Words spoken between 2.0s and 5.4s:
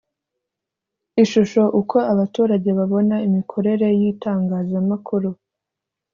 abaturage babona imikorere y itangazamakuru